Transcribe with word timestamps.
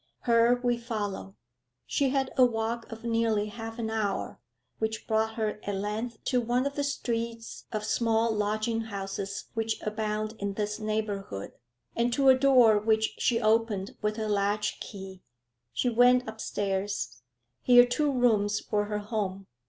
Her 0.21 0.59
we 0.63 0.79
follow. 0.79 1.35
She 1.85 2.09
had 2.09 2.33
a 2.35 2.43
walk 2.43 2.91
of 2.91 3.03
nearly 3.03 3.49
half 3.49 3.77
an 3.77 3.91
hour, 3.91 4.39
which 4.79 5.05
brought 5.07 5.35
her 5.35 5.59
at 5.61 5.75
length 5.75 6.23
to 6.23 6.41
one 6.41 6.65
of 6.65 6.73
the 6.73 6.83
streets 6.83 7.65
of 7.71 7.83
small 7.83 8.31
lodging 8.33 8.81
houses 8.85 9.49
which 9.53 9.79
abound 9.83 10.33
in 10.39 10.53
this 10.55 10.79
neighbourhood, 10.79 11.51
and 11.95 12.11
to 12.13 12.29
a 12.29 12.35
door 12.35 12.79
which 12.79 13.13
she 13.19 13.39
opened 13.39 13.95
with 14.01 14.17
her 14.17 14.27
latch 14.27 14.79
key. 14.79 15.21
She 15.71 15.87
went 15.91 16.27
upstairs. 16.27 17.21
Here 17.61 17.85
two 17.85 18.11
rooms 18.11 18.63
were 18.71 18.85
her 18.85 18.97
home. 18.97 19.45